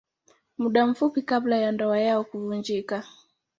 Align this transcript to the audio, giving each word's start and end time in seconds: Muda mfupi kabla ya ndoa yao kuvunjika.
Muda 0.57 0.87
mfupi 0.87 1.21
kabla 1.21 1.57
ya 1.57 1.71
ndoa 1.71 1.99
yao 1.99 2.23
kuvunjika. 2.23 3.03